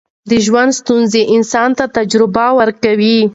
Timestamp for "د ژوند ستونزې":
0.29-1.21